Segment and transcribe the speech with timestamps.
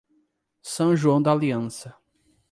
[0.63, 1.95] São João d'Aliança